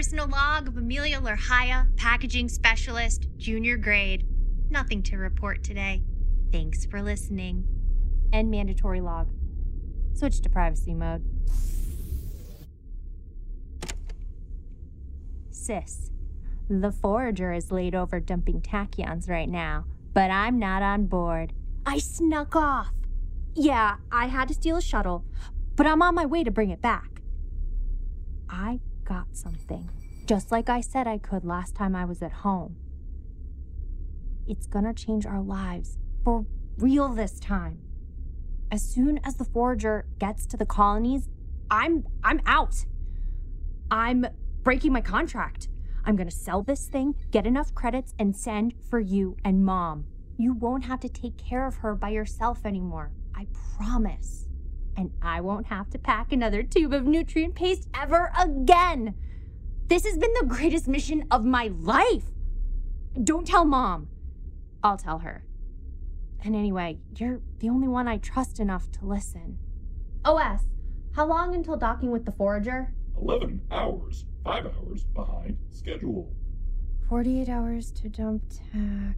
[0.00, 4.26] Personal log of Amelia Lurhaya, packaging specialist, junior grade.
[4.70, 6.02] Nothing to report today.
[6.50, 7.66] Thanks for listening.
[8.32, 9.30] End mandatory log.
[10.14, 11.22] Switch to privacy mode.
[15.50, 16.10] Sis,
[16.70, 21.52] the Forager is laid over dumping tachyons right now, but I'm not on board.
[21.84, 22.94] I snuck off.
[23.54, 25.26] Yeah, I had to steal a shuttle,
[25.76, 27.20] but I'm on my way to bring it back.
[28.48, 29.90] I got something,
[30.24, 32.76] just like I said I could last time I was at home.
[34.46, 36.46] It's gonna change our lives for
[36.78, 37.80] real this time.
[38.70, 41.28] As soon as the Forager gets to the colonies,
[41.68, 42.86] I'm I'm out.
[43.90, 44.26] I'm
[44.62, 45.66] breaking my contract.
[46.04, 50.04] I'm gonna sell this thing, get enough credits, and send for you and mom.
[50.36, 53.10] You won't have to take care of her by yourself anymore.
[53.34, 54.46] I promise.
[54.96, 59.14] And I won't have to pack another tube of nutrient paste ever again.
[59.86, 62.24] This has been the greatest mission of my life.
[63.22, 64.08] Don't tell mom.
[64.82, 65.44] I'll tell her.
[66.42, 69.58] And anyway, you're the only one I trust enough to listen.
[70.24, 70.62] OS,
[71.12, 72.94] how long until docking with the Forager?
[73.20, 76.32] 11 hours, 5 hours behind schedule.
[77.08, 79.16] 48 hours to dump tack.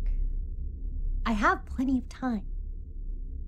[1.27, 2.47] I have plenty of time.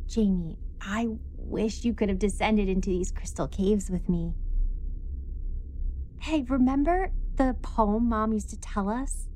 [0.07, 4.35] Jamie, I wish you could have descended into these crystal caves with me.
[6.21, 9.29] Hey, remember the poem mom used to tell us?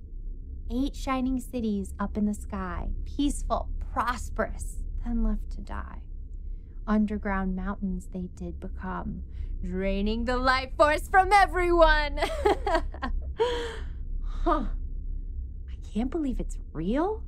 [0.71, 6.03] Eight shining cities up in the sky, peaceful, prosperous, then left to die.
[6.87, 9.23] Underground mountains they did become,
[9.63, 12.19] draining the life force from everyone.
[14.25, 14.65] huh.
[15.67, 17.23] I can't believe it's real.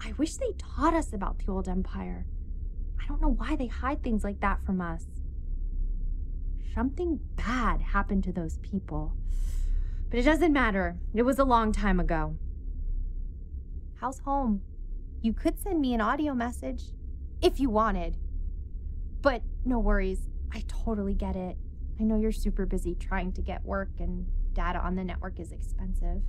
[0.00, 2.26] I wish they taught us about the old empire.
[3.04, 5.04] I don't know why they hide things like that from us.
[6.74, 9.12] Something bad happened to those people.
[10.08, 10.96] But it doesn't matter.
[11.12, 12.36] It was a long time ago.
[14.00, 14.62] How's home?
[15.20, 16.84] You could send me an audio message
[17.42, 18.16] if you wanted.
[19.20, 20.30] But no worries.
[20.52, 21.58] I totally get it.
[22.00, 25.52] I know you're super busy trying to get work, and data on the network is
[25.52, 26.22] expensive.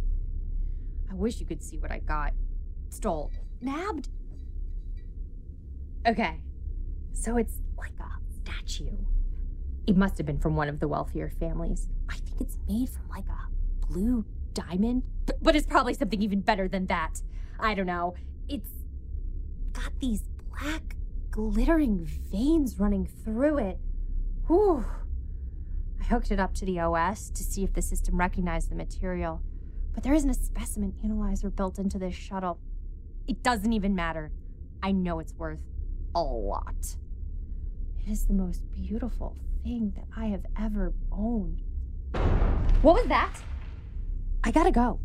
[1.09, 2.33] I wish you could see what I got.
[2.89, 3.31] Stole.
[3.61, 4.09] Nabbed.
[6.05, 6.41] Okay.
[7.15, 8.11] So it's like a
[8.43, 8.97] statue.
[9.87, 11.87] It must have been from one of the wealthier families.
[12.09, 15.03] I think it's made from like a blue diamond,
[15.41, 17.21] but, it's probably something even better than that.
[17.59, 18.15] I don't know.
[18.47, 18.69] It's
[19.73, 20.95] got these black,
[21.31, 23.79] glittering veins running through it.
[24.47, 24.85] Whew.
[25.99, 29.41] I hooked it up to the OS to see if the system recognized the material,
[29.93, 32.59] but there isn't a specimen analyzer built into this shuttle.
[33.27, 34.31] It doesn't even matter.
[34.83, 35.59] I know it's worth
[36.13, 36.95] a lot.
[38.05, 41.63] It is the most beautiful thing that I have ever owned.
[42.83, 43.35] What was that?
[44.43, 44.99] I gotta go.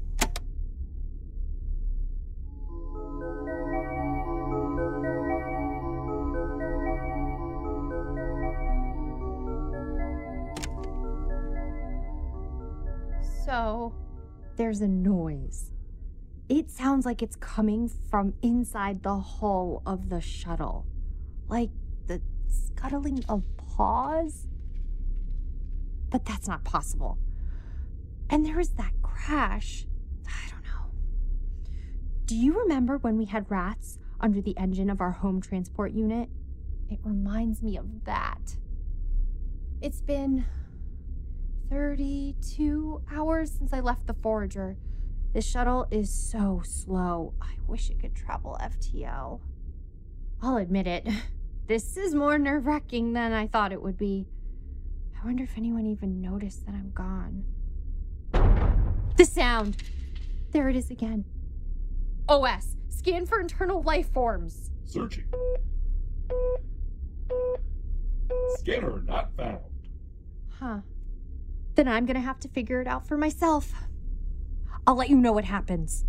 [13.47, 13.94] So,
[14.56, 15.71] there's a noise.
[16.50, 20.84] It sounds like it's coming from inside the hull of the shuttle.
[21.49, 21.71] Like
[22.06, 24.47] the scuttling of paws?
[26.11, 27.19] But that's not possible.
[28.28, 29.87] And there was that crash.
[30.27, 30.93] I don't know.
[32.27, 36.28] Do you remember when we had rats under the engine of our home transport unit?
[36.89, 38.56] It reminds me of that.
[39.81, 40.44] It's been
[41.71, 44.77] 32 hours since I left the Forager.
[45.33, 47.34] This shuttle is so slow.
[47.41, 49.41] I wish it could travel FTL.
[50.43, 51.09] I'll admit it.
[51.70, 54.26] This is more nerve wracking than I thought it would be.
[55.14, 57.44] I wonder if anyone even noticed that I'm gone.
[59.16, 59.76] The sound!
[60.50, 61.25] There it is again.
[62.28, 64.72] OS, scan for internal life forms.
[64.84, 65.27] Searching.
[68.56, 69.60] Scanner not found.
[70.59, 70.78] Huh.
[71.77, 73.72] Then I'm gonna have to figure it out for myself.
[74.89, 76.04] I'll let you know what happens.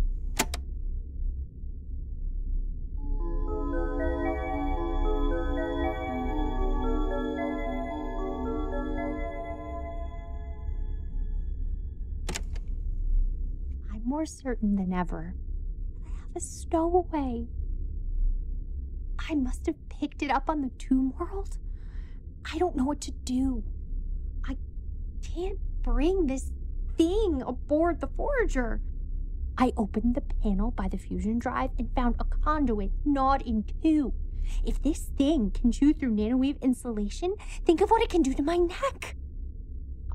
[14.22, 15.34] More certain than ever
[16.06, 17.48] I have a stowaway.
[19.18, 21.58] I must have picked it up on the tomb world.
[22.44, 23.64] I don't know what to do.
[24.46, 24.56] I
[25.22, 26.52] can't bring this
[26.96, 28.80] thing aboard the Forager.
[29.58, 34.14] I opened the panel by the fusion drive and found a conduit gnawed in two.
[34.64, 37.34] If this thing can chew through nanowave insulation,
[37.66, 39.16] think of what it can do to my neck.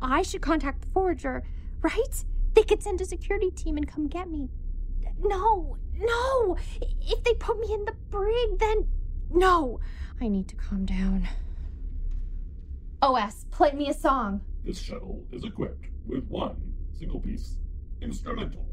[0.02, 1.44] I should contact the Forager,
[1.82, 2.24] right?
[2.58, 4.50] They could send a security team and come get me.
[5.20, 6.58] No, no.
[6.82, 8.88] If they put me in the brig, then
[9.30, 9.80] no.
[10.20, 11.30] I need to calm down.
[13.00, 14.42] OS, play me a song.
[14.64, 17.58] This shuttle is equipped with one single piece
[18.02, 18.66] instrumental.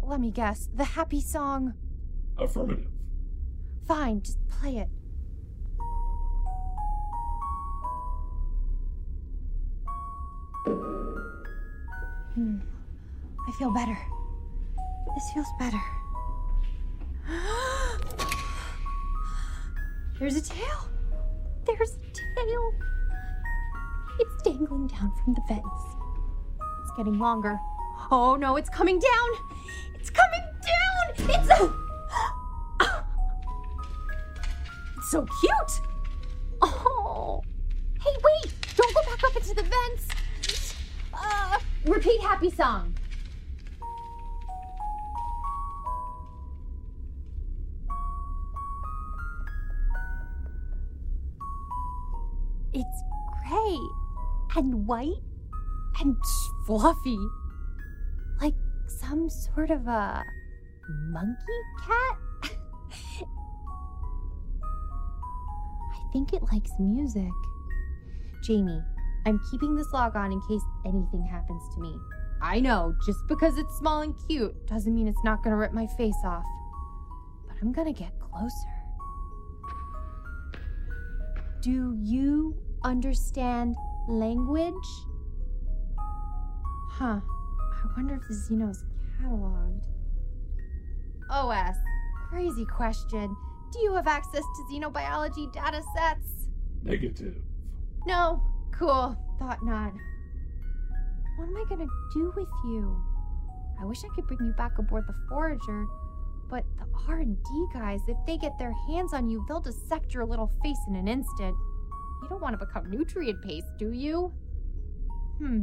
[0.00, 0.68] Let me guess.
[0.72, 1.74] The happy song.
[2.38, 2.92] Affirmative.
[3.88, 4.88] Fine, just play it.
[12.34, 12.60] Hmm.
[13.46, 13.96] I feel better.
[15.14, 15.80] This feels better.
[20.18, 20.88] There's a tail.
[21.66, 22.72] There's a tail.
[24.20, 25.64] It's dangling down from the fence.
[26.82, 27.58] It's getting longer.
[28.10, 29.28] Oh no, it's coming down.
[29.98, 31.30] It's coming down.
[31.30, 31.70] It's a.
[34.96, 35.80] It's so cute.
[36.62, 37.42] Oh.
[38.00, 38.52] Hey, wait.
[38.76, 40.08] Don't go back up into the vents.
[41.12, 42.94] Uh, repeat happy song.
[52.74, 53.02] It's
[53.48, 53.78] gray
[54.56, 55.22] and white
[56.00, 56.16] and
[56.66, 57.18] fluffy.
[58.40, 58.54] Like
[58.86, 60.24] some sort of a
[61.10, 62.16] monkey cat?
[65.92, 67.30] I think it likes music.
[68.42, 68.82] Jamie,
[69.26, 71.96] I'm keeping this log on in case anything happens to me.
[72.42, 75.86] I know, just because it's small and cute doesn't mean it's not gonna rip my
[75.86, 76.44] face off.
[77.46, 78.81] But I'm gonna get closer.
[81.62, 83.76] Do you understand
[84.08, 84.74] language?
[86.90, 87.20] Huh.
[87.22, 88.84] I wonder if the Xeno's
[89.20, 89.86] cataloged.
[91.30, 91.76] OS,
[92.28, 93.36] crazy question.
[93.72, 96.48] Do you have access to xenobiology data sets?
[96.82, 97.36] Negative.
[98.06, 98.42] No.
[98.72, 99.16] Cool.
[99.38, 99.92] Thought not.
[101.36, 103.00] What am I gonna do with you?
[103.80, 105.86] I wish I could bring you back aboard the Forager,
[106.52, 110.52] but the R&D guys, if they get their hands on you, they'll dissect your little
[110.62, 111.56] face in an instant.
[112.22, 114.30] You don't want to become nutrient paste, do you?
[115.38, 115.62] Hmm.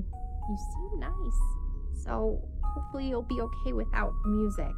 [0.49, 2.03] You seem nice.
[2.03, 4.73] So, hopefully you'll be okay without music.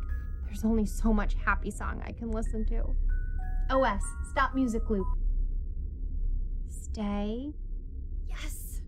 [0.45, 2.93] There's only so much happy song I can listen to.
[3.69, 5.07] OS, stop music loop.
[6.67, 7.53] Stay.
[8.27, 8.81] Yes.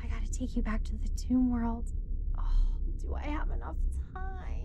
[0.00, 1.90] I gotta take you back to the tomb world.
[2.38, 2.42] Oh,
[3.00, 3.74] do I have enough
[4.14, 4.57] time?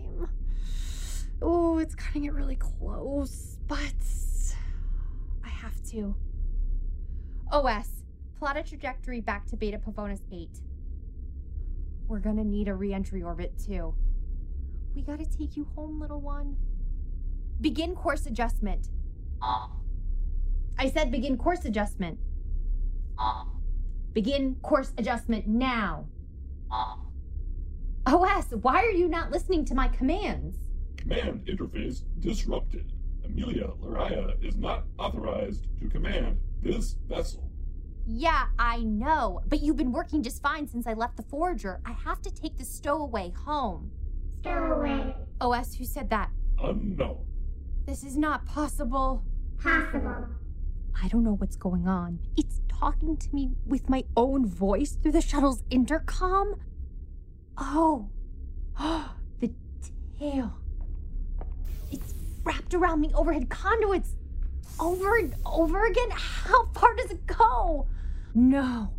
[1.46, 3.92] Oh, it's cutting it really close, but
[5.44, 6.16] I have to.
[7.52, 8.02] OS,
[8.38, 10.48] plot a trajectory back to Beta Pavonis 8.
[12.08, 13.94] We're gonna need a reentry orbit too.
[14.94, 16.56] We gotta take you home, little one.
[17.60, 18.88] Begin course adjustment.
[19.42, 22.18] I said begin course adjustment.
[24.14, 26.06] Begin course adjustment now.
[28.06, 30.56] OS, why are you not listening to my commands?
[31.06, 32.90] Command interface disrupted.
[33.26, 37.50] Amelia Laraya is not authorized to command this vessel.
[38.06, 41.80] Yeah, I know, but you've been working just fine since I left the Forager.
[41.84, 43.90] I have to take the stowaway home.
[44.38, 45.14] Stowaway.
[45.42, 46.30] OS, who said that?
[46.62, 47.24] Unknown.
[47.86, 49.22] This is not possible.
[49.58, 50.26] Possible.
[51.02, 52.18] I don't know what's going on.
[52.36, 56.56] It's talking to me with my own voice through the shuttle's intercom.
[57.58, 58.08] Oh,
[58.78, 59.52] the
[60.18, 60.54] tail.
[62.44, 64.14] Wrapped around the overhead conduits
[64.78, 66.10] over and over again.
[66.10, 67.86] How far does it go?
[68.34, 68.92] No,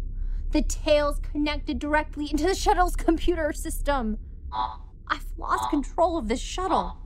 [0.51, 4.17] the tail's connected directly into the shuttle's computer system.
[4.51, 6.97] I've lost control of this shuttle.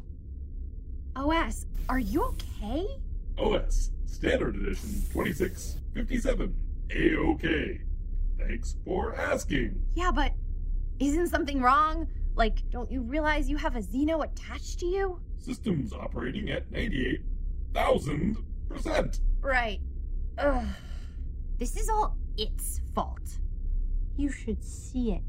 [1.15, 2.87] OS, are you okay?
[3.37, 6.55] OS Standard Edition 2657.
[6.95, 7.81] A-OK.
[8.37, 9.81] Thanks for asking.
[9.95, 10.33] Yeah, but
[10.99, 12.07] isn't something wrong?
[12.35, 15.19] Like, don't you realize you have a Xeno attached to you?
[15.39, 19.19] Systems operating at 98,000%.
[19.41, 19.79] Right.
[20.37, 20.65] Ugh.
[21.57, 23.39] This is all its fault.
[24.17, 25.21] You should see it.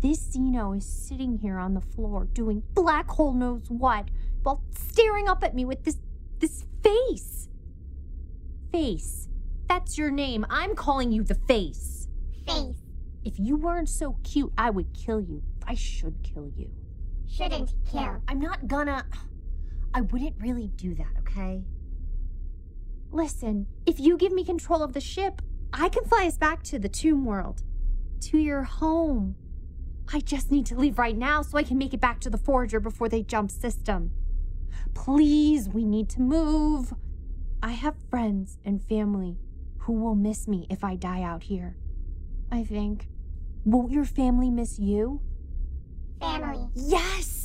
[0.00, 4.08] This Xeno is sitting here on the floor doing black hole knows what
[4.42, 5.98] while staring up at me with this
[6.38, 7.48] this face.
[8.70, 9.28] Face.
[9.68, 10.46] That's your name.
[10.48, 12.08] I'm calling you the face.
[12.46, 12.76] Face.
[13.24, 15.42] If you weren't so cute, I would kill you.
[15.66, 16.70] I should kill you.
[17.28, 18.22] Shouldn't kill.
[18.28, 19.04] I'm not gonna.
[19.96, 21.64] I wouldn't really do that, okay?
[23.10, 25.40] Listen, if you give me control of the ship,
[25.72, 27.62] I can fly us back to the tomb world.
[28.20, 29.36] To your home.
[30.12, 32.36] I just need to leave right now so I can make it back to the
[32.36, 34.10] Forager before they jump system.
[34.92, 36.92] Please, we need to move.
[37.62, 39.38] I have friends and family
[39.78, 41.78] who will miss me if I die out here.
[42.52, 43.08] I think.
[43.64, 45.22] Won't your family miss you?
[46.20, 46.68] Family.
[46.74, 47.35] Yes!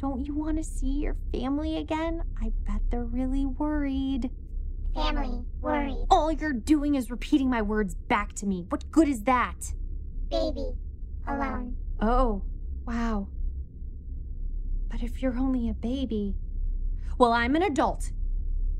[0.00, 2.24] Don't you want to see your family again?
[2.40, 4.30] I bet they're really worried.
[4.94, 5.44] Family.
[5.60, 6.06] Worried.
[6.10, 8.64] All you're doing is repeating my words back to me.
[8.70, 9.74] What good is that?
[10.30, 10.72] Baby.
[11.28, 11.76] Alone.
[12.00, 12.42] Oh,
[12.86, 13.28] wow.
[14.88, 16.34] But if you're only a baby.
[17.18, 18.10] Well, I'm an adult.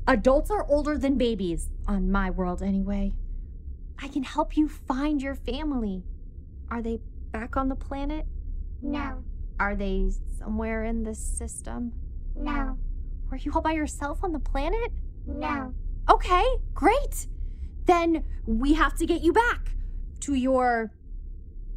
[0.07, 3.13] Adults are older than babies, on my world anyway.
[4.01, 6.03] I can help you find your family.
[6.71, 6.99] Are they
[7.31, 8.25] back on the planet?
[8.81, 9.23] No.
[9.61, 11.91] Are they somewhere in the system?
[12.35, 12.79] No.
[13.29, 14.91] Were you all by yourself on the planet?
[15.27, 15.71] No.
[16.09, 17.27] Okay, great.
[17.85, 19.75] Then we have to get you back
[20.21, 20.91] to your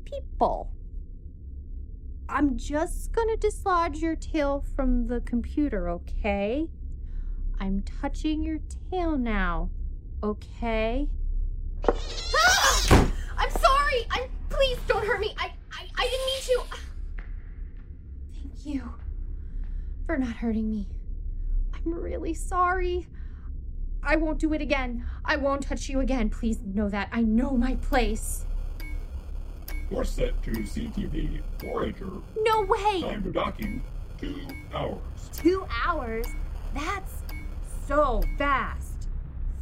[0.07, 0.73] people.
[2.27, 6.71] I'm just gonna dislodge your tail from the computer, okay?
[7.61, 8.61] I'm touching your
[8.91, 9.69] tail now,
[10.23, 11.07] okay?
[11.87, 13.13] Ah!
[13.37, 14.07] I'm sorry.
[14.11, 15.35] I'm please don't hurt me.
[15.37, 16.34] I I, I didn't mean
[20.07, 20.89] for not hurting me.
[21.75, 23.07] I'm really sorry.
[24.03, 25.07] I won't do it again.
[25.25, 26.29] I won't touch you again.
[26.29, 27.09] Please know that.
[27.13, 28.45] I know my place.
[29.91, 32.11] Course set to CTV Forager.
[32.39, 33.03] No way!
[33.03, 33.83] Time to docking,
[34.19, 34.41] two
[34.75, 34.99] hours.
[35.33, 36.27] Two hours?
[36.75, 37.23] That's
[37.87, 39.09] so fast.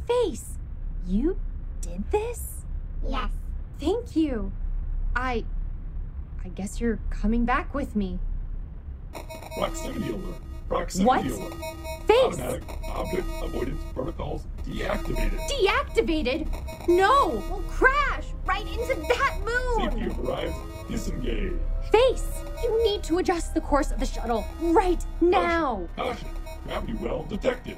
[0.07, 0.57] Face,
[1.05, 1.37] you
[1.81, 2.65] did this?
[3.07, 3.31] Yes.
[3.79, 4.51] Thank you.
[5.15, 5.45] I.
[6.43, 8.19] I guess you're coming back with me.
[9.57, 10.35] Proximity alert.
[10.67, 11.25] Proximity What?
[11.25, 11.53] alert.
[12.07, 12.39] Face!
[12.39, 15.39] Automatic object avoidance protocols deactivated.
[15.49, 16.87] Deactivated?
[16.89, 17.41] No!
[17.49, 20.09] We'll crash right into that moon!
[20.11, 20.53] overrides.
[20.89, 21.53] Disengage.
[21.91, 22.27] Face!
[22.63, 25.87] You need to adjust the course of the shuttle right now!
[25.95, 26.27] Caution.
[26.65, 27.77] Gravity well detected.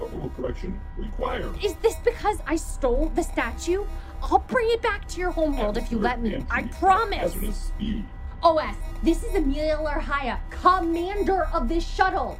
[0.00, 1.52] Orbital correction required.
[1.62, 3.84] Is this because I stole the statue?
[4.22, 6.44] I'll bring it back to your homeworld if you let me.
[6.50, 7.18] I promise.
[7.34, 8.04] Hazardous speed.
[8.42, 12.38] OS, this is Amelia Larhaya, commander of this shuttle.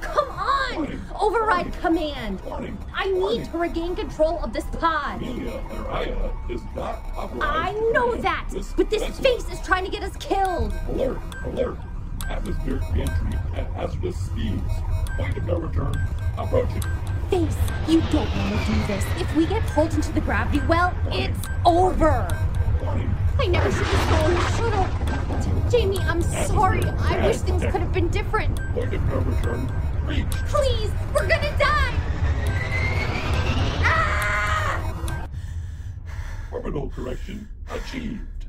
[0.00, 1.00] Come on!
[1.18, 2.40] Override command.
[2.94, 5.20] I need to regain control of this pod.
[5.20, 7.00] Amelia is not.
[7.40, 9.24] I know that, but this vessel.
[9.24, 10.72] face is trying to get us killed.
[10.88, 11.18] Alert!
[11.44, 11.76] Alert!
[12.28, 14.62] Atmospheric reentry at hazardous speeds.
[15.16, 15.94] Point of no return.
[16.38, 16.82] Approaching.
[17.28, 17.56] Face,
[17.88, 19.04] you don't want to do this.
[19.18, 22.49] If we get pulled into the gravity well, it's over.
[23.40, 24.40] I never should have stolen the
[25.40, 25.70] shuttle.
[25.70, 26.84] J- Jamie, I'm sorry.
[26.84, 28.54] I wish things could have been different.
[28.74, 29.66] Point of no return.
[30.04, 31.94] Please, we're gonna die.
[33.82, 35.26] Ah!
[36.52, 38.46] Orbital correction achieved.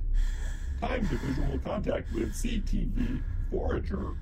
[0.82, 4.18] Time to visual contact with CTV Forager.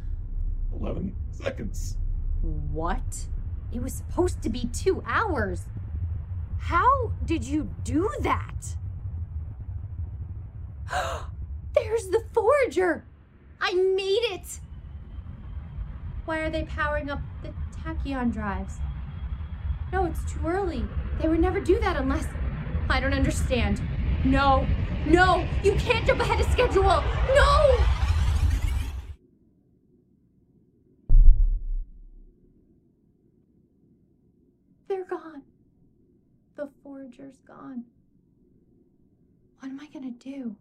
[0.72, 1.98] 11 seconds.
[2.44, 3.26] What?
[3.74, 5.66] It was supposed to be two hours.
[6.60, 8.76] How did you do that?
[11.74, 13.04] There's the Forager!
[13.62, 14.60] I made it!
[16.26, 18.78] Why are they powering up the tachyon drives?
[19.92, 20.86] No, it's too early.
[21.20, 22.26] They would never do that unless.
[22.90, 23.82] I don't understand.
[24.24, 24.66] No,
[25.06, 26.84] no, you can't jump ahead of schedule!
[26.84, 27.86] No!
[34.88, 35.44] They're gone.
[36.56, 37.86] The forager's gone.
[39.60, 40.56] What am I gonna do?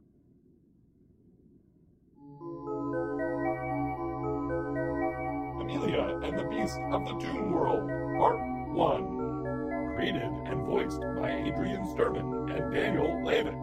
[5.60, 8.38] Amelia and the Beast of the Doom World, Part
[8.70, 9.94] 1.
[9.94, 13.56] Created and voiced by Adrian Sturman and Daniel Lavick.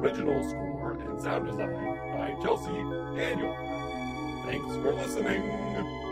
[0.00, 1.72] Original score and sound design
[2.16, 2.70] by Chelsea
[3.16, 3.54] Daniel.
[4.44, 6.07] Thanks for listening.